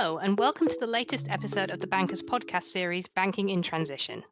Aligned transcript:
Hello, 0.00 0.18
and 0.18 0.38
welcome 0.38 0.68
to 0.68 0.76
the 0.78 0.86
latest 0.86 1.28
episode 1.28 1.70
of 1.70 1.80
the 1.80 1.86
Bankers 1.88 2.22
podcast 2.22 2.62
series, 2.62 3.08
Banking 3.08 3.48
in 3.48 3.62
Transition. 3.62 4.22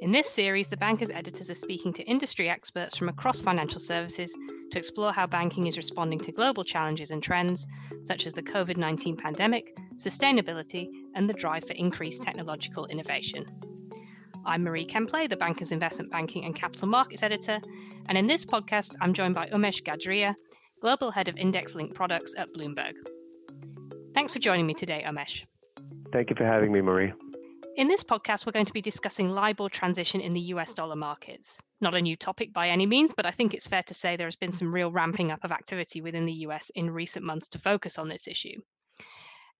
In 0.00 0.12
this 0.12 0.30
series, 0.30 0.68
the 0.68 0.76
Bankers 0.76 1.10
editors 1.10 1.50
are 1.50 1.56
speaking 1.56 1.92
to 1.94 2.04
industry 2.04 2.48
experts 2.48 2.96
from 2.96 3.08
across 3.08 3.40
financial 3.40 3.80
services 3.80 4.38
to 4.70 4.78
explore 4.78 5.12
how 5.12 5.26
banking 5.26 5.66
is 5.66 5.76
responding 5.76 6.20
to 6.20 6.30
global 6.30 6.62
challenges 6.62 7.10
and 7.10 7.20
trends, 7.20 7.66
such 8.02 8.24
as 8.24 8.34
the 8.34 8.42
COVID 8.44 8.76
19 8.76 9.16
pandemic, 9.16 9.76
sustainability, 9.96 10.86
and 11.16 11.28
the 11.28 11.34
drive 11.34 11.66
for 11.66 11.72
increased 11.72 12.22
technological 12.22 12.86
innovation. 12.86 13.44
I'm 14.46 14.62
Marie 14.62 14.86
Kemplay, 14.86 15.28
the 15.28 15.36
Bankers 15.36 15.72
Investment 15.72 16.12
Banking 16.12 16.44
and 16.44 16.54
Capital 16.54 16.86
Markets 16.86 17.24
Editor, 17.24 17.58
and 18.06 18.16
in 18.16 18.28
this 18.28 18.44
podcast, 18.44 18.94
I'm 19.00 19.12
joined 19.12 19.34
by 19.34 19.48
Umesh 19.48 19.82
Gajria, 19.82 20.36
Global 20.80 21.10
Head 21.10 21.26
of 21.26 21.36
Index 21.36 21.74
Linked 21.74 21.96
Products 21.96 22.36
at 22.38 22.54
Bloomberg. 22.54 22.94
Thanks 24.14 24.32
for 24.32 24.38
joining 24.38 24.64
me 24.64 24.74
today, 24.74 25.02
Umesh. 25.04 25.44
Thank 26.12 26.30
you 26.30 26.36
for 26.36 26.44
having 26.44 26.70
me, 26.70 26.80
Marie. 26.80 27.12
In 27.76 27.88
this 27.88 28.04
podcast, 28.04 28.46
we're 28.46 28.52
going 28.52 28.64
to 28.64 28.72
be 28.72 28.80
discussing 28.80 29.30
LIBOR 29.30 29.68
transition 29.68 30.20
in 30.20 30.32
the 30.32 30.40
US 30.52 30.72
dollar 30.72 30.94
markets. 30.94 31.60
Not 31.80 31.96
a 31.96 32.00
new 32.00 32.14
topic 32.14 32.52
by 32.52 32.68
any 32.68 32.86
means, 32.86 33.12
but 33.12 33.26
I 33.26 33.32
think 33.32 33.52
it's 33.52 33.66
fair 33.66 33.82
to 33.82 33.92
say 33.92 34.14
there 34.14 34.28
has 34.28 34.36
been 34.36 34.52
some 34.52 34.72
real 34.72 34.92
ramping 34.92 35.32
up 35.32 35.42
of 35.42 35.50
activity 35.50 36.00
within 36.00 36.26
the 36.26 36.44
US 36.46 36.70
in 36.76 36.90
recent 36.90 37.24
months 37.24 37.48
to 37.48 37.58
focus 37.58 37.98
on 37.98 38.08
this 38.08 38.28
issue. 38.28 38.60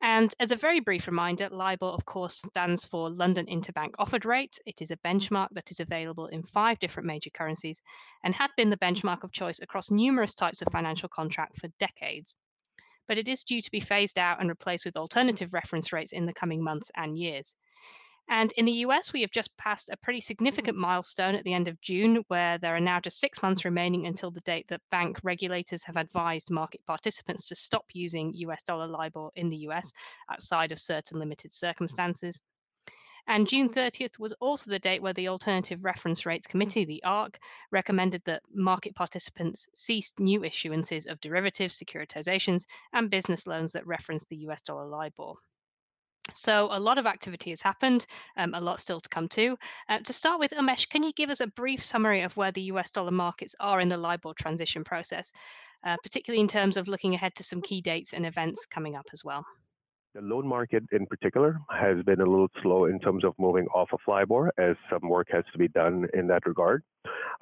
And 0.00 0.32
as 0.38 0.52
a 0.52 0.56
very 0.56 0.78
brief 0.78 1.08
reminder, 1.08 1.48
LIBOR, 1.50 1.86
of 1.86 2.04
course, 2.04 2.36
stands 2.36 2.84
for 2.84 3.10
London 3.10 3.46
Interbank 3.46 3.94
Offered 3.98 4.24
Rate. 4.24 4.56
It 4.66 4.80
is 4.80 4.92
a 4.92 4.96
benchmark 4.98 5.48
that 5.50 5.72
is 5.72 5.80
available 5.80 6.26
in 6.26 6.44
five 6.44 6.78
different 6.78 7.08
major 7.08 7.30
currencies 7.30 7.82
and 8.22 8.32
had 8.32 8.50
been 8.56 8.70
the 8.70 8.76
benchmark 8.76 9.24
of 9.24 9.32
choice 9.32 9.58
across 9.58 9.90
numerous 9.90 10.34
types 10.34 10.62
of 10.62 10.68
financial 10.70 11.08
contract 11.08 11.58
for 11.58 11.66
decades 11.80 12.36
but 13.08 13.18
it 13.18 13.28
is 13.28 13.44
due 13.44 13.62
to 13.62 13.70
be 13.70 13.80
phased 13.80 14.18
out 14.18 14.40
and 14.40 14.48
replaced 14.48 14.84
with 14.84 14.96
alternative 14.96 15.54
reference 15.54 15.92
rates 15.92 16.12
in 16.12 16.26
the 16.26 16.34
coming 16.34 16.62
months 16.62 16.90
and 16.96 17.16
years. 17.16 17.54
And 18.28 18.52
in 18.52 18.64
the 18.64 18.84
US, 18.86 19.12
we 19.12 19.20
have 19.20 19.30
just 19.30 19.54
passed 19.58 19.90
a 19.90 19.96
pretty 19.98 20.20
mm-hmm. 20.20 20.24
significant 20.24 20.78
milestone 20.78 21.34
at 21.34 21.44
the 21.44 21.52
end 21.52 21.68
of 21.68 21.80
June, 21.80 22.24
where 22.28 22.56
there 22.56 22.74
are 22.74 22.80
now 22.80 23.00
just 23.00 23.20
six 23.20 23.42
months 23.42 23.64
remaining 23.64 24.06
until 24.06 24.30
the 24.30 24.40
date 24.40 24.66
that 24.68 24.80
bank 24.90 25.18
regulators 25.22 25.84
have 25.84 25.96
advised 25.96 26.50
market 26.50 26.80
participants 26.86 27.48
to 27.48 27.54
stop 27.54 27.84
using 27.92 28.32
US 28.34 28.62
dollar 28.62 28.86
LIBOR 28.86 29.30
in 29.36 29.50
the 29.50 29.58
US 29.68 29.92
outside 30.30 30.72
of 30.72 30.78
certain 30.78 31.18
limited 31.18 31.52
circumstances. 31.52 32.40
And 33.26 33.48
June 33.48 33.70
30th 33.70 34.18
was 34.18 34.34
also 34.34 34.70
the 34.70 34.78
date 34.78 35.00
where 35.00 35.14
the 35.14 35.28
Alternative 35.28 35.82
Reference 35.82 36.26
Rates 36.26 36.46
Committee, 36.46 36.84
the 36.84 37.02
ARRC, 37.06 37.36
recommended 37.70 38.22
that 38.26 38.42
market 38.52 38.94
participants 38.94 39.66
cease 39.72 40.12
new 40.18 40.40
issuances 40.40 41.06
of 41.06 41.20
derivatives, 41.20 41.82
securitizations, 41.82 42.66
and 42.92 43.10
business 43.10 43.46
loans 43.46 43.72
that 43.72 43.86
reference 43.86 44.26
the 44.26 44.36
US 44.48 44.60
dollar 44.60 44.86
LIBOR. 44.86 45.34
So 46.32 46.68
a 46.70 46.80
lot 46.80 46.98
of 46.98 47.06
activity 47.06 47.50
has 47.50 47.62
happened, 47.62 48.06
um, 48.36 48.54
a 48.54 48.60
lot 48.60 48.80
still 48.80 49.00
to 49.00 49.08
come 49.08 49.28
to. 49.28 49.58
Uh, 49.88 49.98
to 50.00 50.12
start 50.12 50.38
with, 50.38 50.52
Umesh, 50.52 50.88
can 50.88 51.02
you 51.02 51.12
give 51.12 51.30
us 51.30 51.40
a 51.40 51.46
brief 51.46 51.82
summary 51.82 52.22
of 52.22 52.36
where 52.36 52.52
the 52.52 52.62
US 52.62 52.90
dollar 52.90 53.10
markets 53.10 53.54
are 53.60 53.80
in 53.80 53.88
the 53.88 53.96
LIBOR 53.96 54.34
transition 54.34 54.84
process, 54.84 55.32
uh, 55.84 55.96
particularly 56.02 56.40
in 56.40 56.48
terms 56.48 56.76
of 56.76 56.88
looking 56.88 57.14
ahead 57.14 57.34
to 57.36 57.42
some 57.42 57.60
key 57.60 57.80
dates 57.80 58.12
and 58.12 58.26
events 58.26 58.66
coming 58.66 58.96
up 58.96 59.06
as 59.12 59.22
well? 59.24 59.44
The 60.14 60.20
loan 60.20 60.46
market 60.46 60.84
in 60.92 61.06
particular 61.06 61.58
has 61.70 62.00
been 62.04 62.20
a 62.20 62.24
little 62.24 62.46
slow 62.62 62.84
in 62.84 63.00
terms 63.00 63.24
of 63.24 63.34
moving 63.36 63.66
off 63.74 63.88
of 63.92 63.98
LIBOR 64.06 64.52
as 64.58 64.76
some 64.88 65.08
work 65.08 65.26
has 65.32 65.42
to 65.50 65.58
be 65.58 65.66
done 65.66 66.06
in 66.14 66.28
that 66.28 66.46
regard. 66.46 66.84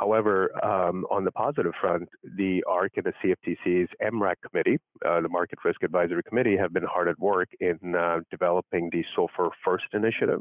However, 0.03 0.51
um, 0.65 1.07
on 1.13 1.23
the 1.25 1.31
positive 1.31 1.71
front, 1.81 2.09
the 2.37 2.65
ARRC 2.69 2.89
and 2.97 3.07
the 3.07 3.13
CFTC's 3.23 3.89
MRAC 4.03 4.35
committee, 4.51 4.79
uh, 5.07 5.21
the 5.21 5.29
Market 5.29 5.61
Risk 5.65 5.85
Advisory 5.85 6.25
Committee, 6.25 6.57
have 6.57 6.73
been 6.73 6.83
hard 6.83 7.07
at 7.07 7.17
work 7.21 7.49
in 7.61 7.79
uh, 7.95 8.19
developing 8.29 8.91
the 8.91 9.05
SOFR 9.17 9.51
First 9.65 9.85
initiative, 9.93 10.41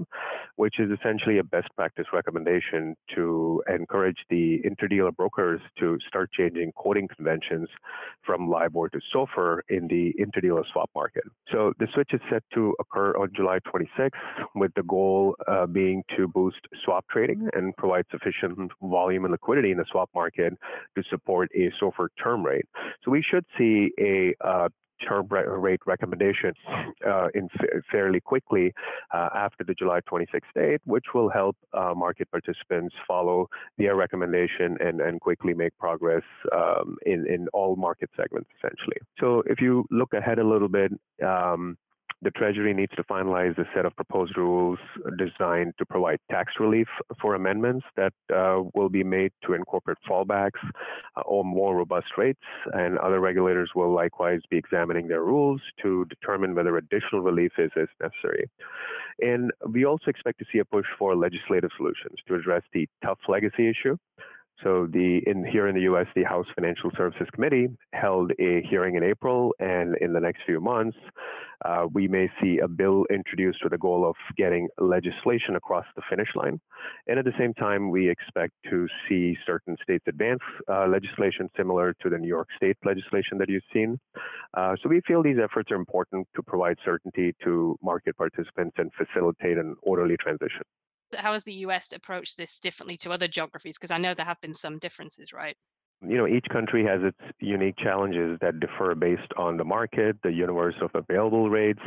which 0.55 0.79
is 0.79 0.89
essentially 0.89 1.37
a 1.37 1.43
best 1.43 1.67
practice 1.75 2.07
recommendation 2.11 2.95
to 3.13 3.61
encourage 3.71 4.17
the 4.31 4.61
interdealer 4.65 5.15
brokers 5.15 5.61
to 5.77 5.99
start 6.07 6.31
changing 6.31 6.71
quoting 6.71 7.07
conventions 7.15 7.69
from 8.25 8.49
LIBOR 8.49 8.89
to 8.89 8.99
SOFR 9.13 9.59
in 9.69 9.87
the 9.87 10.11
interdealer 10.19 10.63
swap 10.73 10.89
market. 10.95 11.23
So 11.51 11.73
the 11.77 11.87
switch 11.93 12.09
is 12.13 12.21
set 12.31 12.41
to 12.55 12.73
occur 12.79 13.15
on 13.15 13.29
July 13.35 13.59
26th, 13.71 14.09
with 14.55 14.71
the 14.75 14.83
goal 14.83 15.35
uh, 15.47 15.67
being 15.67 16.03
to 16.17 16.27
boost 16.27 16.61
swap 16.83 17.05
trading 17.11 17.47
and 17.53 17.77
provide 17.77 18.05
sufficient 18.09 18.71
volume 18.81 19.25
and 19.25 19.31
liquidity 19.31 19.50
in 19.57 19.77
the 19.77 19.85
swap 19.91 20.09
market 20.15 20.53
to 20.95 21.03
support 21.09 21.49
a 21.55 21.71
SOFR 21.81 22.07
term 22.21 22.45
rate. 22.45 22.65
So 23.03 23.11
we 23.11 23.21
should 23.21 23.45
see 23.57 23.91
a 23.99 24.33
uh, 24.45 24.69
term 25.07 25.27
rate 25.29 25.79
recommendation 25.85 26.53
uh, 27.07 27.27
in 27.33 27.49
fa- 27.57 27.81
fairly 27.91 28.19
quickly 28.19 28.73
uh, 29.13 29.29
after 29.33 29.63
the 29.63 29.73
July 29.73 29.99
26th 30.11 30.41
date, 30.55 30.81
which 30.85 31.05
will 31.13 31.29
help 31.29 31.55
uh, 31.73 31.93
market 31.95 32.29
participants 32.31 32.93
follow 33.07 33.47
their 33.77 33.95
recommendation 33.95 34.77
and, 34.79 35.01
and 35.01 35.19
quickly 35.21 35.53
make 35.53 35.77
progress 35.77 36.23
um, 36.53 36.97
in, 37.05 37.25
in 37.27 37.47
all 37.53 37.75
market 37.75 38.09
segments, 38.15 38.49
essentially. 38.57 38.97
So 39.19 39.43
if 39.45 39.59
you 39.59 39.85
look 39.91 40.13
ahead 40.13 40.39
a 40.39 40.47
little 40.47 40.69
bit, 40.69 40.91
um, 41.25 41.77
the 42.21 42.31
Treasury 42.31 42.73
needs 42.73 42.91
to 42.95 43.03
finalize 43.03 43.57
a 43.57 43.65
set 43.75 43.85
of 43.85 43.95
proposed 43.95 44.37
rules 44.37 44.77
designed 45.17 45.73
to 45.79 45.85
provide 45.85 46.19
tax 46.29 46.53
relief 46.59 46.87
for 47.19 47.33
amendments 47.33 47.85
that 47.95 48.13
uh, 48.33 48.61
will 48.75 48.89
be 48.89 49.03
made 49.03 49.31
to 49.45 49.53
incorporate 49.53 49.97
fallbacks 50.07 50.61
uh, 51.17 51.21
or 51.21 51.43
more 51.43 51.75
robust 51.75 52.07
rates. 52.17 52.39
And 52.73 52.97
other 52.99 53.19
regulators 53.19 53.71
will 53.75 53.91
likewise 53.91 54.41
be 54.49 54.57
examining 54.57 55.07
their 55.07 55.23
rules 55.23 55.61
to 55.81 56.05
determine 56.05 56.53
whether 56.53 56.77
additional 56.77 57.21
relief 57.21 57.53
is, 57.57 57.71
is 57.75 57.89
necessary. 57.99 58.49
And 59.19 59.51
we 59.67 59.85
also 59.85 60.09
expect 60.09 60.39
to 60.39 60.45
see 60.51 60.59
a 60.59 60.65
push 60.65 60.85
for 60.99 61.15
legislative 61.15 61.71
solutions 61.75 62.17
to 62.27 62.35
address 62.35 62.63
the 62.73 62.87
tough 63.03 63.19
legacy 63.27 63.67
issue. 63.67 63.97
So 64.63 64.87
the 64.91 65.21
in 65.25 65.43
here 65.43 65.67
in 65.67 65.75
the 65.75 65.81
U.S., 65.81 66.05
the 66.15 66.23
House 66.23 66.45
Financial 66.55 66.91
Services 66.95 67.27
Committee 67.33 67.67
held 67.93 68.31
a 68.39 68.61
hearing 68.69 68.95
in 68.95 69.03
April, 69.03 69.53
and 69.59 69.95
in 70.01 70.13
the 70.13 70.19
next 70.19 70.41
few 70.45 70.59
months, 70.61 70.97
uh, 71.65 71.87
we 71.93 72.07
may 72.07 72.29
see 72.41 72.59
a 72.59 72.67
bill 72.67 73.05
introduced 73.11 73.59
with 73.63 73.71
the 73.71 73.77
goal 73.77 74.07
of 74.07 74.15
getting 74.37 74.67
legislation 74.79 75.55
across 75.55 75.85
the 75.95 76.01
finish 76.09 76.29
line. 76.35 76.59
And 77.07 77.19
at 77.19 77.25
the 77.25 77.33
same 77.39 77.53
time, 77.53 77.89
we 77.89 78.09
expect 78.09 78.53
to 78.69 78.87
see 79.07 79.35
certain 79.45 79.77
states 79.83 80.05
advance 80.07 80.41
uh, 80.67 80.87
legislation 80.87 81.49
similar 81.57 81.93
to 82.01 82.09
the 82.09 82.17
New 82.17 82.27
York 82.27 82.47
State 82.55 82.77
legislation 82.83 83.37
that 83.39 83.49
you've 83.49 83.63
seen. 83.73 83.99
Uh, 84.55 84.75
so 84.81 84.89
we 84.89 85.01
feel 85.07 85.23
these 85.23 85.37
efforts 85.43 85.71
are 85.71 85.75
important 85.75 86.27
to 86.35 86.43
provide 86.43 86.77
certainty 86.83 87.35
to 87.43 87.77
market 87.83 88.15
participants 88.17 88.75
and 88.77 88.91
facilitate 88.93 89.57
an 89.57 89.75
orderly 89.81 90.17
transition 90.17 90.63
how 91.17 91.33
has 91.33 91.43
the 91.43 91.53
US 91.65 91.91
approached 91.93 92.37
this 92.37 92.59
differently 92.59 92.97
to 92.97 93.11
other 93.11 93.27
geographies? 93.27 93.77
Because 93.77 93.91
I 93.91 93.97
know 93.97 94.13
there 94.13 94.25
have 94.25 94.41
been 94.41 94.53
some 94.53 94.79
differences, 94.79 95.33
right? 95.33 95.57
You 96.07 96.17
know, 96.17 96.27
each 96.27 96.45
country 96.51 96.83
has 96.85 97.01
its 97.03 97.17
unique 97.39 97.75
challenges 97.77 98.37
that 98.41 98.59
differ 98.59 98.95
based 98.95 99.31
on 99.37 99.57
the 99.57 99.63
market, 99.63 100.17
the 100.23 100.31
universe 100.31 100.75
of 100.81 100.89
available 100.95 101.49
rates, 101.49 101.81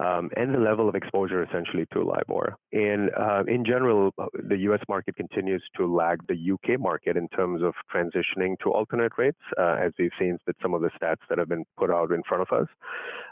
um, 0.00 0.30
and 0.36 0.54
the 0.54 0.58
level 0.58 0.88
of 0.88 0.94
exposure 0.94 1.42
essentially 1.42 1.84
to 1.92 2.04
LIBOR. 2.04 2.56
And 2.72 3.10
uh, 3.18 3.42
in 3.48 3.64
general, 3.64 4.12
the 4.32 4.56
US 4.70 4.80
market 4.88 5.16
continues 5.16 5.62
to 5.76 5.92
lag 5.92 6.20
the 6.28 6.52
UK 6.52 6.78
market 6.78 7.16
in 7.16 7.28
terms 7.28 7.62
of 7.62 7.74
transitioning 7.92 8.56
to 8.62 8.70
alternate 8.70 9.12
rates, 9.18 9.38
uh, 9.58 9.76
as 9.80 9.92
we've 9.98 10.10
seen 10.18 10.38
with 10.46 10.56
some 10.62 10.74
of 10.74 10.80
the 10.80 10.90
stats 10.90 11.26
that 11.28 11.38
have 11.38 11.48
been 11.48 11.64
put 11.76 11.90
out 11.90 12.12
in 12.12 12.22
front 12.28 12.46
of 12.48 12.60
us. 12.60 12.68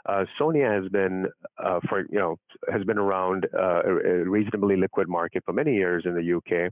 Uh, 0.07 0.25
Sonia 0.37 0.69
has 0.69 0.89
been, 0.89 1.27
uh, 1.63 1.79
for 1.87 2.01
you 2.09 2.19
know, 2.19 2.35
has 2.71 2.83
been 2.83 2.97
around 2.97 3.47
uh, 3.57 3.81
a 3.83 4.29
reasonably 4.29 4.75
liquid 4.75 5.07
market 5.07 5.43
for 5.45 5.53
many 5.53 5.73
years 5.75 6.03
in 6.05 6.15
the 6.15 6.33
UK, 6.37 6.71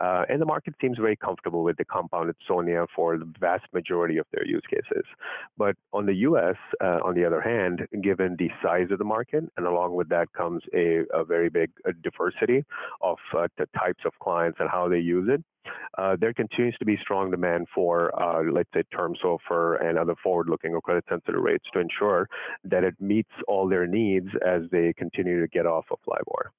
uh, 0.00 0.24
and 0.28 0.40
the 0.40 0.46
market 0.46 0.74
seems 0.80 0.98
very 0.98 1.16
comfortable 1.16 1.62
with 1.62 1.76
the 1.76 1.84
compounded 1.84 2.36
Sonia 2.46 2.86
for 2.94 3.18
the 3.18 3.30
vast 3.40 3.64
majority 3.72 4.18
of 4.18 4.26
their 4.32 4.46
use 4.46 4.62
cases. 4.68 5.04
But 5.56 5.76
on 5.92 6.06
the 6.06 6.14
US, 6.14 6.56
uh, 6.82 6.98
on 7.04 7.14
the 7.14 7.24
other 7.24 7.40
hand, 7.40 7.86
given 8.02 8.36
the 8.38 8.50
size 8.62 8.88
of 8.90 8.98
the 8.98 9.04
market, 9.04 9.44
and 9.56 9.66
along 9.66 9.94
with 9.94 10.08
that 10.10 10.32
comes 10.32 10.62
a, 10.74 11.04
a 11.12 11.24
very 11.24 11.48
big 11.48 11.70
uh, 11.86 11.92
diversity 12.02 12.64
of 13.00 13.18
uh, 13.36 13.48
the 13.58 13.66
types 13.78 14.04
of 14.04 14.12
clients 14.22 14.58
and 14.60 14.68
how 14.70 14.88
they 14.88 14.98
use 14.98 15.28
it, 15.32 15.42
uh, 15.98 16.16
there 16.20 16.32
continues 16.32 16.76
to 16.78 16.84
be 16.84 16.96
strong 17.00 17.30
demand 17.30 17.66
for, 17.74 18.14
uh, 18.20 18.42
let's 18.52 18.68
say, 18.74 18.82
term 18.94 19.14
SOFR 19.22 19.84
and 19.84 19.98
other 19.98 20.14
forward-looking 20.22 20.72
or 20.72 20.80
credit-sensitive 20.80 21.40
rates 21.40 21.64
to 21.72 21.80
ensure 21.80 22.28
that 22.64 22.84
it 22.84 22.94
meets 23.00 23.30
all 23.48 23.68
their 23.68 23.86
needs 23.86 24.28
as 24.46 24.62
they 24.70 24.92
continue 24.96 25.40
to 25.40 25.48
get 25.48 25.66
off 25.66 25.86
of 25.90 25.98
LIBOR 26.06 26.52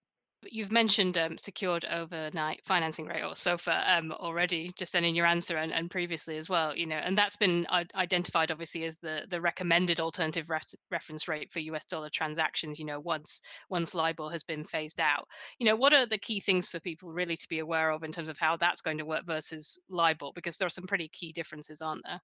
you've 0.51 0.71
mentioned 0.71 1.17
um, 1.17 1.37
secured 1.37 1.85
overnight 1.85 2.61
financing 2.63 3.05
rate 3.05 3.23
or 3.23 3.33
SOFR 3.33 3.97
um, 3.97 4.11
already, 4.11 4.71
just 4.75 4.93
then 4.93 5.03
in 5.03 5.15
your 5.15 5.25
answer 5.25 5.57
and, 5.57 5.71
and 5.71 5.89
previously 5.89 6.37
as 6.37 6.49
well. 6.49 6.75
You 6.75 6.85
know, 6.85 6.97
and 6.97 7.17
that's 7.17 7.37
been 7.37 7.65
identified 7.95 8.51
obviously 8.51 8.83
as 8.85 8.97
the 8.97 9.25
the 9.29 9.41
recommended 9.41 9.99
alternative 9.99 10.49
re- 10.49 10.59
reference 10.91 11.27
rate 11.27 11.51
for 11.51 11.59
US 11.59 11.85
dollar 11.85 12.09
transactions. 12.09 12.79
You 12.79 12.85
know, 12.85 12.99
once 12.99 13.41
once 13.69 13.93
LIBOR 13.93 14.29
has 14.31 14.43
been 14.43 14.63
phased 14.63 14.99
out. 14.99 15.27
You 15.59 15.67
know, 15.67 15.75
what 15.75 15.93
are 15.93 16.05
the 16.05 16.17
key 16.17 16.39
things 16.39 16.69
for 16.69 16.79
people 16.79 17.11
really 17.11 17.37
to 17.37 17.47
be 17.49 17.59
aware 17.59 17.91
of 17.91 18.03
in 18.03 18.11
terms 18.11 18.29
of 18.29 18.37
how 18.37 18.57
that's 18.57 18.81
going 18.81 18.97
to 18.97 19.05
work 19.05 19.25
versus 19.25 19.77
LIBOR? 19.89 20.31
Because 20.35 20.57
there 20.57 20.67
are 20.67 20.69
some 20.69 20.87
pretty 20.87 21.09
key 21.09 21.31
differences, 21.31 21.81
aren't 21.81 22.03
there? 22.05 22.19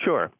Sure. 0.00 0.30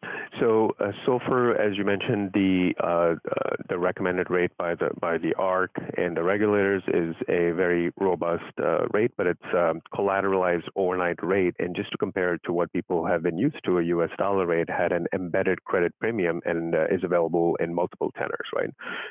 So 0.40 0.70
uh, 0.78 0.92
SOFR, 1.06 1.58
as 1.58 1.76
you 1.76 1.84
mentioned, 1.84 2.30
the 2.32 2.72
uh, 2.82 2.86
uh, 2.86 3.56
the 3.68 3.78
recommended 3.78 4.30
rate 4.30 4.52
by 4.56 4.74
the 4.74 4.90
by 5.00 5.18
the 5.18 5.34
ARRC 5.38 5.68
and 5.96 6.16
the 6.16 6.22
regulators 6.22 6.82
is 6.88 7.16
a 7.28 7.50
very 7.52 7.92
robust 7.98 8.44
uh, 8.62 8.86
rate, 8.92 9.10
but 9.16 9.26
it's 9.26 9.42
um, 9.54 9.80
collateralized 9.92 10.68
overnight 10.76 11.22
rate. 11.22 11.54
And 11.58 11.74
just 11.74 11.90
to 11.90 11.98
compare 11.98 12.34
it 12.34 12.40
to 12.44 12.52
what 12.52 12.72
people 12.72 13.04
have 13.06 13.22
been 13.22 13.36
used 13.36 13.58
to, 13.64 13.78
a 13.78 13.82
U.S. 13.84 14.10
dollar 14.16 14.46
rate 14.46 14.70
had 14.70 14.92
an 14.92 15.06
embedded 15.12 15.64
credit 15.64 15.92
premium 16.00 16.40
and 16.44 16.74
uh, 16.74 16.86
is 16.86 17.02
available 17.02 17.56
in 17.60 17.74
multiple 17.74 18.12
tenors, 18.16 18.48
right? 18.54 18.70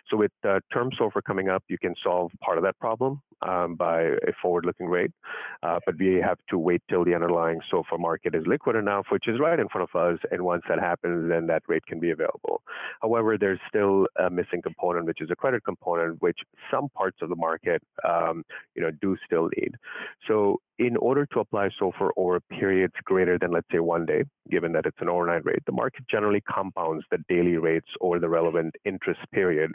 So 0.10 0.18
with 0.18 0.32
uh, 0.48 0.60
term 0.74 0.92
SOFR 1.00 1.24
coming 1.26 1.50
up, 1.50 1.64
you 1.68 1.78
can 1.78 1.94
solve 2.04 2.32
part 2.42 2.58
of 2.58 2.64
that 2.64 2.80
problem 2.80 3.22
um, 3.42 3.76
by 3.76 4.02
a 4.02 4.34
forward-looking 4.42 4.88
rate, 4.88 5.12
but 5.62 5.98
we 6.00 6.22
have 6.26 6.38
to 6.50 6.58
wait 6.58 6.82
till 6.90 7.04
the 7.04 7.14
underlying 7.14 7.60
SOFR 7.72 8.00
market 8.00 8.34
is 8.34 8.44
liquid 8.48 8.76
enough, 8.76 9.06
which 9.12 9.28
is 9.28 9.40
right 9.40 9.60
in 9.60 9.68
front 9.70 9.90
of 9.90 10.00
us. 10.00 10.17
And 10.32 10.42
once 10.44 10.64
that 10.70 10.80
happens 10.80 11.30
then 11.30 11.48
that 11.48 11.64
rate 11.68 11.86
can 11.86 12.00
be 12.00 12.12
available. 12.12 12.62
However, 13.02 13.38
there's 13.38 13.60
still 13.68 14.08
a 14.20 14.30
missing 14.30 14.62
component, 14.62 15.06
which 15.06 15.22
is 15.22 15.30
a 15.32 15.36
credit 15.36 15.64
component, 15.64 16.22
which 16.22 16.40
some 16.72 16.90
parts 16.90 17.18
of 17.22 17.30
the 17.30 17.36
market, 17.36 17.82
um, 18.08 18.44
you 18.76 18.82
know, 18.82 18.92
do 19.02 19.16
still 19.26 19.50
need. 19.58 19.76
So 20.28 20.60
in 20.80 20.96
order 20.98 21.26
to 21.28 21.40
apply 21.40 21.70
SOFR 21.82 22.10
over 22.18 22.40
periods 22.40 22.94
greater 23.04 23.38
than, 23.40 23.52
let's 23.52 23.68
say, 23.72 23.80
one 23.80 24.06
day, 24.06 24.24
given 24.50 24.72
that 24.74 24.86
it's 24.86 24.98
an 25.02 25.10
overnight 25.10 25.44
rate, 25.46 25.64
the 25.66 25.72
market 25.72 26.06
generally 26.10 26.42
compounds 26.42 27.04
the 27.12 27.18
daily 27.28 27.58
rates 27.58 27.88
over 28.02 28.20
the 28.20 28.30
relevant 28.30 28.76
interest 28.86 29.20
period 29.34 29.72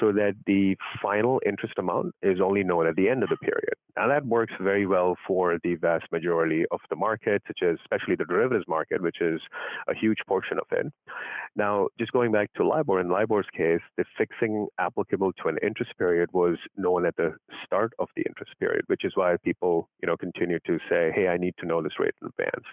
so 0.00 0.12
that 0.12 0.34
the 0.46 0.76
final 1.00 1.40
interest 1.46 1.74
amount 1.78 2.14
is 2.22 2.40
only 2.40 2.64
known 2.64 2.86
at 2.86 2.96
the 2.96 3.08
end 3.08 3.22
of 3.22 3.28
the 3.28 3.36
period. 3.36 3.74
Now, 3.96 4.08
that 4.08 4.26
works 4.26 4.54
very 4.60 4.86
well 4.86 5.16
for 5.26 5.58
the 5.62 5.76
vast 5.76 6.06
majority 6.10 6.64
of 6.70 6.80
the 6.90 6.96
market, 6.96 7.42
such 7.46 7.60
as 7.62 7.76
especially 7.82 8.16
the 8.16 8.24
derivatives 8.24 8.66
market, 8.66 9.02
which 9.02 9.20
is 9.20 9.40
a 9.88 9.94
huge 9.94 10.18
portion 10.26 10.58
of 10.58 10.66
it. 10.72 10.86
Now, 11.54 11.88
just 11.98 12.12
going 12.12 12.32
back 12.32 12.52
to 12.54 12.66
LIBOR, 12.66 13.00
in 13.00 13.10
LIBOR's 13.10 13.46
case, 13.56 13.80
the 13.96 14.04
fixing 14.16 14.66
applicable 14.78 15.32
to 15.42 15.48
an 15.48 15.58
interest 15.62 15.92
period 15.98 16.30
was 16.32 16.56
known 16.76 17.06
at 17.06 17.16
the 17.16 17.34
start 17.64 17.92
of 17.98 18.08
the 18.16 18.22
interest 18.22 18.52
period, 18.58 18.84
which 18.86 19.04
is 19.04 19.12
why 19.14 19.36
people, 19.44 19.88
you 20.02 20.06
know, 20.06 20.16
continue 20.32 20.58
to 20.66 20.78
say, 20.88 21.12
hey, 21.14 21.28
I 21.28 21.36
need 21.36 21.54
to 21.58 21.66
know 21.66 21.82
this 21.82 21.92
rate 21.98 22.14
in 22.20 22.28
advance. 22.28 22.66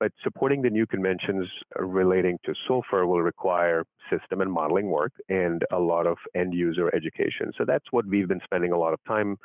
But 0.00 0.12
supporting 0.22 0.62
the 0.62 0.70
new 0.70 0.86
conventions 0.86 1.48
relating 1.76 2.38
to 2.44 2.54
SOFR 2.68 3.06
will 3.06 3.22
require 3.22 3.84
system 4.10 4.40
and 4.40 4.52
modeling 4.52 4.90
work 4.90 5.12
and 5.28 5.62
a 5.72 5.78
lot 5.78 6.06
of 6.06 6.18
end 6.34 6.54
user 6.54 6.94
education. 6.94 7.52
So 7.56 7.64
that's 7.66 7.84
what 7.90 8.06
we've 8.06 8.28
been 8.28 8.40
spending 8.44 8.72
a 8.72 8.78
lot 8.78 8.92
of 8.92 9.00
time 9.06 9.36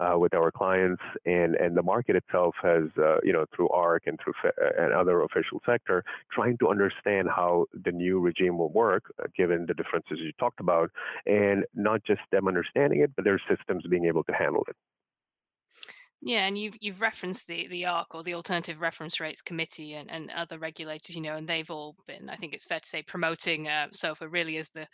uh, 0.00 0.18
with 0.18 0.34
our 0.34 0.50
clients, 0.50 1.02
and 1.24 1.54
and 1.56 1.76
the 1.76 1.82
market 1.82 2.16
itself 2.16 2.54
has, 2.62 2.84
uh, 2.98 3.16
you 3.22 3.32
know, 3.32 3.44
through 3.54 3.68
ARRC 3.68 4.00
and 4.06 4.18
through 4.22 4.34
fe- 4.42 4.50
and 4.78 4.92
other 4.92 5.22
official 5.22 5.60
sector, 5.66 6.04
trying 6.32 6.56
to 6.58 6.68
understand 6.68 7.28
how 7.28 7.66
the 7.84 7.92
new 7.92 8.20
regime 8.20 8.58
will 8.58 8.72
work, 8.72 9.04
uh, 9.20 9.26
given 9.36 9.66
the 9.66 9.74
differences 9.74 10.18
you 10.20 10.32
talked 10.38 10.60
about, 10.60 10.90
and 11.26 11.64
not 11.74 12.02
just 12.04 12.20
them 12.32 12.48
understanding 12.48 13.00
it, 13.00 13.10
but 13.16 13.24
their 13.24 13.40
systems 13.48 13.84
being 13.88 14.06
able 14.06 14.24
to 14.24 14.32
handle 14.32 14.64
it. 14.68 14.76
Yeah, 16.20 16.46
and 16.48 16.58
you've 16.58 16.74
you've 16.80 17.00
referenced 17.00 17.46
the 17.46 17.68
the 17.68 17.84
ARRC 17.84 18.06
or 18.10 18.24
the 18.24 18.34
Alternative 18.34 18.80
Reference 18.80 19.20
Rates 19.20 19.40
Committee 19.40 19.94
and, 19.94 20.10
and 20.10 20.30
other 20.32 20.58
regulators, 20.58 21.14
you 21.14 21.22
know, 21.22 21.36
and 21.36 21.48
they've 21.48 21.70
all 21.70 21.94
been, 22.08 22.28
I 22.28 22.34
think 22.34 22.54
it's 22.54 22.64
fair 22.64 22.80
to 22.80 22.88
say, 22.88 23.02
promoting 23.02 23.68
uh, 23.68 23.86
SOFR 23.92 24.26
really 24.30 24.56
as 24.56 24.68
the 24.70 24.88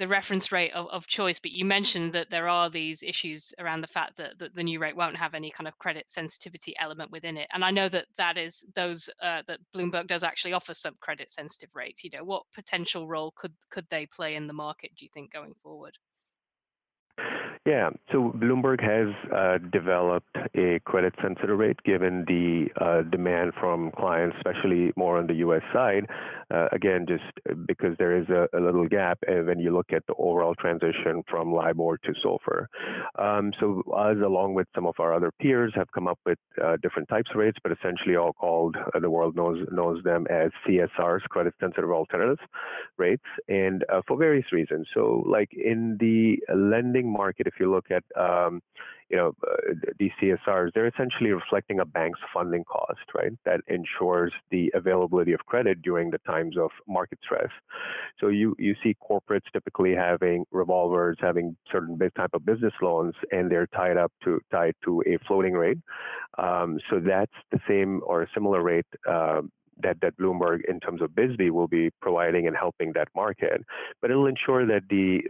the 0.00 0.08
reference 0.08 0.50
rate 0.50 0.72
of, 0.72 0.88
of 0.88 1.06
choice. 1.06 1.38
But 1.38 1.52
you 1.52 1.64
mentioned 1.64 2.12
that 2.14 2.28
there 2.28 2.48
are 2.48 2.70
these 2.70 3.04
issues 3.04 3.54
around 3.60 3.82
the 3.82 3.86
fact 3.86 4.16
that, 4.16 4.36
that 4.40 4.54
the 4.56 4.64
new 4.64 4.80
rate 4.80 4.96
won't 4.96 5.16
have 5.16 5.34
any 5.34 5.52
kind 5.52 5.68
of 5.68 5.78
credit 5.78 6.10
sensitivity 6.10 6.74
element 6.80 7.12
within 7.12 7.36
it. 7.36 7.46
And 7.52 7.64
I 7.64 7.70
know 7.70 7.88
that 7.90 8.06
that 8.18 8.36
is 8.36 8.64
those 8.74 9.08
uh, 9.22 9.42
that 9.46 9.60
Bloomberg 9.76 10.08
does 10.08 10.24
actually 10.24 10.54
offer 10.54 10.74
some 10.74 10.96
credit 11.00 11.30
sensitive 11.30 11.70
rates. 11.74 12.02
You 12.02 12.10
know, 12.10 12.24
what 12.24 12.42
potential 12.52 13.06
role 13.06 13.32
could 13.36 13.54
could 13.70 13.86
they 13.90 14.06
play 14.06 14.34
in 14.34 14.48
the 14.48 14.52
market? 14.52 14.90
Do 14.96 15.04
you 15.04 15.10
think 15.14 15.32
going 15.32 15.54
forward? 15.62 15.96
Yeah, 17.66 17.88
so 18.12 18.30
Bloomberg 18.36 18.82
has 18.82 19.08
uh, 19.32 19.56
developed 19.72 20.36
a 20.54 20.80
credit 20.84 21.14
sensitive 21.22 21.58
rate 21.58 21.82
given 21.82 22.26
the 22.28 22.66
uh, 22.78 23.08
demand 23.10 23.52
from 23.58 23.90
clients, 23.92 24.36
especially 24.36 24.92
more 24.98 25.16
on 25.16 25.26
the 25.26 25.34
US 25.36 25.62
side. 25.72 26.04
Uh, 26.50 26.68
again, 26.72 27.06
just 27.08 27.24
because 27.66 27.96
there 27.98 28.18
is 28.18 28.28
a, 28.28 28.46
a, 28.54 28.60
little 28.60 28.86
gap 28.86 29.18
when 29.26 29.58
you 29.58 29.74
look 29.74 29.94
at 29.94 30.06
the 30.06 30.14
overall 30.18 30.54
transition 30.54 31.22
from 31.26 31.54
LIBOR 31.54 31.96
to 32.04 32.12
SOFR. 32.22 32.66
Um, 33.18 33.50
so, 33.58 33.82
us, 33.96 34.16
along 34.22 34.52
with 34.52 34.66
some 34.74 34.86
of 34.86 34.94
our 34.98 35.14
other 35.14 35.32
peers, 35.40 35.72
have 35.74 35.90
come 35.92 36.06
up 36.06 36.18
with 36.26 36.38
uh, 36.62 36.76
different 36.82 37.08
types 37.08 37.30
of 37.30 37.38
rates, 37.38 37.56
but 37.62 37.72
essentially 37.72 38.16
all 38.16 38.34
called, 38.34 38.76
uh, 38.76 39.00
the 39.00 39.08
world 39.08 39.36
knows, 39.36 39.66
knows 39.72 40.02
them 40.04 40.26
as 40.30 40.50
CSRs, 40.68 41.22
credit 41.30 41.54
sensitive 41.60 41.90
alternatives 41.90 42.40
rates, 42.98 43.24
and 43.48 43.82
uh, 43.90 44.02
for 44.06 44.18
various 44.18 44.52
reasons. 44.52 44.86
So, 44.92 45.24
like 45.26 45.48
in 45.52 45.96
the 45.98 46.36
lending 46.54 47.03
market, 47.06 47.46
if 47.46 47.54
you 47.58 47.70
look 47.70 47.86
at 47.90 48.04
um, 48.20 48.60
you 49.08 49.16
know 49.16 49.32
uh, 49.46 49.74
these 49.98 50.10
CSRs, 50.20 50.70
they're 50.74 50.86
essentially 50.86 51.30
reflecting 51.30 51.80
a 51.80 51.84
bank's 51.84 52.20
funding 52.32 52.64
cost, 52.64 53.00
right? 53.14 53.32
That 53.44 53.60
ensures 53.68 54.32
the 54.50 54.70
availability 54.74 55.32
of 55.32 55.40
credit 55.46 55.82
during 55.82 56.10
the 56.10 56.18
times 56.18 56.56
of 56.58 56.70
market 56.88 57.18
stress. 57.22 57.50
So 58.20 58.28
you 58.28 58.54
you 58.58 58.74
see 58.82 58.96
corporates 59.08 59.50
typically 59.52 59.94
having 59.94 60.44
revolvers, 60.50 61.16
having 61.20 61.56
certain 61.70 61.98
type 62.16 62.30
of 62.34 62.44
business 62.44 62.74
loans, 62.82 63.14
and 63.30 63.50
they're 63.50 63.66
tied 63.68 63.96
up 63.96 64.12
to 64.24 64.40
tied 64.50 64.74
to 64.84 65.02
a 65.06 65.18
floating 65.26 65.54
rate. 65.54 65.78
Um, 66.38 66.78
so 66.90 67.00
that's 67.00 67.32
the 67.52 67.60
same 67.68 68.00
or 68.04 68.22
a 68.22 68.26
similar 68.34 68.62
rate. 68.62 68.86
Uh, 69.08 69.42
that, 69.82 70.00
that 70.02 70.16
Bloomberg, 70.18 70.60
in 70.68 70.80
terms 70.80 71.02
of 71.02 71.10
BSBY, 71.10 71.50
will 71.50 71.68
be 71.68 71.90
providing 72.00 72.46
and 72.46 72.56
helping 72.56 72.92
that 72.94 73.08
market. 73.14 73.62
But 74.00 74.10
it'll 74.10 74.26
ensure 74.26 74.66
that 74.66 74.82
the, 74.88 75.20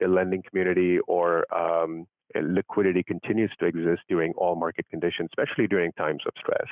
the 0.00 0.08
lending 0.08 0.42
community 0.48 0.98
or 1.06 1.44
um, 1.54 2.06
liquidity 2.40 3.02
continues 3.02 3.52
to 3.60 3.66
exist 3.66 4.02
during 4.08 4.32
all 4.34 4.54
market 4.54 4.86
conditions, 4.90 5.30
especially 5.32 5.66
during 5.66 5.92
times 5.92 6.22
of 6.26 6.32
stress. 6.38 6.68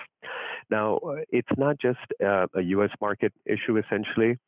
Now, 0.71 0.99
it's 1.31 1.49
not 1.56 1.77
just 1.81 1.99
uh, 2.25 2.47
a 2.55 2.62
US 2.62 2.91
market 3.00 3.33
issue, 3.47 3.76
essentially. 3.76 4.38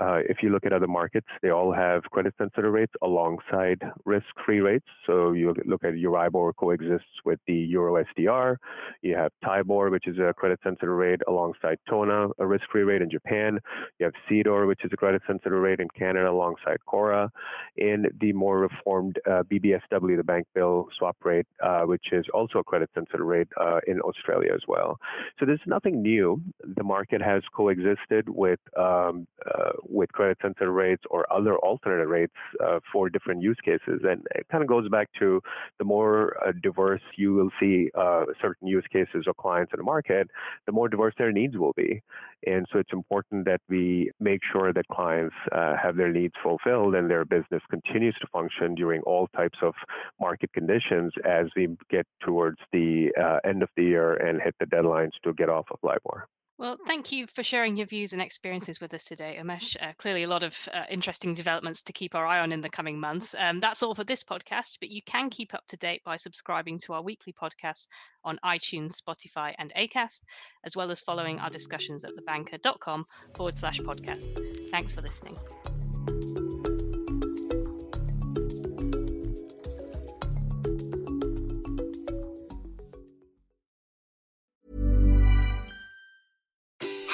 Uh, 0.00 0.20
if 0.28 0.38
you 0.42 0.50
look 0.50 0.64
at 0.64 0.72
other 0.72 0.86
markets, 0.86 1.26
they 1.42 1.50
all 1.50 1.72
have 1.72 2.02
credit 2.04 2.34
sensitive 2.38 2.72
rates 2.72 2.92
alongside 3.02 3.82
risk 4.04 4.26
free 4.44 4.60
rates. 4.60 4.86
So 5.06 5.32
you 5.32 5.54
look 5.64 5.84
at 5.84 5.94
Euribor 5.94 6.54
coexists 6.56 7.06
with 7.24 7.40
the 7.46 7.54
Euro 7.54 8.04
STR. 8.12 8.60
You 9.02 9.16
have 9.16 9.32
TIBOR, 9.44 9.90
which 9.90 10.06
is 10.06 10.18
a 10.18 10.32
credit 10.34 10.60
sensitive 10.62 10.94
rate, 10.94 11.20
alongside 11.26 11.78
TONA, 11.88 12.28
a 12.38 12.46
risk 12.46 12.64
free 12.70 12.82
rate 12.82 13.02
in 13.02 13.10
Japan. 13.10 13.58
You 13.98 14.04
have 14.04 14.14
CDOR, 14.30 14.66
which 14.66 14.84
is 14.84 14.90
a 14.92 14.96
credit 14.96 15.22
sensitive 15.26 15.58
rate 15.58 15.80
in 15.80 15.88
Canada, 15.98 16.30
alongside 16.30 16.78
CORRA. 16.86 17.30
And 17.78 18.08
the 18.20 18.32
more 18.32 18.58
reformed 18.60 19.18
uh, 19.26 19.42
BBSW, 19.50 20.16
the 20.16 20.24
bank 20.24 20.46
bill 20.54 20.88
swap 20.96 21.16
rate, 21.24 21.46
uh, 21.62 21.82
which 21.82 22.12
is 22.12 22.24
also 22.32 22.60
a 22.60 22.64
credit 22.64 22.90
sensitive 22.94 23.26
rate 23.26 23.48
uh, 23.60 23.80
in 23.86 24.00
Australia 24.00 24.52
as 24.54 24.62
well. 24.68 24.98
So 25.38 25.46
there's 25.46 25.60
nothing 25.66 26.02
new. 26.02 26.40
The 26.76 26.84
market 26.84 27.20
has 27.20 27.42
coexisted 27.54 28.28
with 28.28 28.60
um, 28.76 29.26
uh, 29.46 29.72
with 29.88 30.12
credit 30.12 30.38
sensitive 30.42 30.72
rates 30.72 31.02
or 31.10 31.30
other 31.32 31.56
alternate 31.58 32.06
rates 32.06 32.34
uh, 32.64 32.80
for 32.92 33.08
different 33.08 33.42
use 33.42 33.58
cases. 33.64 34.00
And 34.04 34.26
it 34.34 34.46
kind 34.50 34.62
of 34.62 34.68
goes 34.68 34.88
back 34.88 35.08
to 35.18 35.40
the 35.78 35.84
more 35.84 36.36
uh, 36.46 36.52
diverse 36.62 37.02
you 37.16 37.34
will 37.34 37.50
see 37.60 37.90
uh, 37.96 38.24
certain 38.40 38.68
use 38.68 38.84
cases 38.92 39.24
or 39.26 39.34
clients 39.34 39.72
in 39.72 39.78
the 39.78 39.84
market, 39.84 40.28
the 40.66 40.72
more 40.72 40.88
diverse 40.88 41.14
their 41.18 41.32
needs 41.32 41.56
will 41.56 41.72
be. 41.76 42.02
And 42.46 42.66
so 42.72 42.78
it's 42.78 42.92
important 42.92 43.44
that 43.46 43.60
we 43.68 44.10
make 44.20 44.40
sure 44.52 44.72
that 44.72 44.86
clients 44.88 45.34
uh, 45.52 45.74
have 45.82 45.96
their 45.96 46.12
needs 46.12 46.34
fulfilled 46.42 46.94
and 46.94 47.10
their 47.10 47.24
business 47.24 47.62
continues 47.70 48.16
to 48.20 48.26
function 48.32 48.74
during 48.74 49.00
all 49.02 49.26
types 49.28 49.58
of 49.62 49.74
market 50.20 50.52
conditions 50.52 51.12
as 51.24 51.46
we 51.56 51.68
get 51.90 52.06
towards 52.24 52.58
the 52.72 53.10
uh, 53.20 53.38
end 53.48 53.62
of 53.62 53.68
the 53.76 53.82
year 53.82 54.14
and 54.14 54.40
hit 54.40 54.54
the 54.60 54.66
deadlines 54.66 55.10
to 55.24 55.32
get 55.34 55.48
off 55.48 55.66
of 55.70 55.78
LIBOR. 55.82 56.26
Well, 56.58 56.76
thank 56.88 57.12
you 57.12 57.28
for 57.28 57.44
sharing 57.44 57.76
your 57.76 57.86
views 57.86 58.12
and 58.12 58.20
experiences 58.20 58.80
with 58.80 58.92
us 58.92 59.04
today, 59.04 59.38
Umesh. 59.40 59.76
Uh, 59.80 59.92
clearly, 59.96 60.24
a 60.24 60.28
lot 60.28 60.42
of 60.42 60.68
uh, 60.74 60.82
interesting 60.90 61.32
developments 61.32 61.84
to 61.84 61.92
keep 61.92 62.16
our 62.16 62.26
eye 62.26 62.40
on 62.40 62.50
in 62.50 62.60
the 62.60 62.68
coming 62.68 62.98
months. 62.98 63.32
Um, 63.38 63.60
that's 63.60 63.80
all 63.80 63.94
for 63.94 64.02
this 64.02 64.24
podcast, 64.24 64.78
but 64.80 64.90
you 64.90 65.00
can 65.02 65.30
keep 65.30 65.54
up 65.54 65.64
to 65.68 65.76
date 65.76 66.02
by 66.04 66.16
subscribing 66.16 66.78
to 66.80 66.94
our 66.94 67.02
weekly 67.02 67.32
podcasts 67.32 67.86
on 68.24 68.40
iTunes, 68.44 69.00
Spotify, 69.00 69.54
and 69.58 69.72
ACAST, 69.76 70.22
as 70.64 70.76
well 70.76 70.90
as 70.90 71.00
following 71.00 71.38
our 71.38 71.50
discussions 71.50 72.02
at 72.02 72.10
thebanker.com 72.16 73.04
forward 73.36 73.56
slash 73.56 73.78
podcast. 73.78 74.70
Thanks 74.72 74.90
for 74.90 75.00
listening. 75.00 75.38